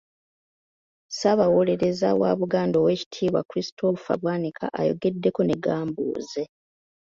Ssaabawolerereza 1.07 2.09
wa 2.21 2.29
Buganda 2.39 2.75
Oweekitiibwa 2.79 3.41
Christopher 3.49 4.17
Bwanika 4.21 4.65
ayogeddeko 4.79 5.41
ne 5.45 5.55
Gambuuze. 5.63 6.43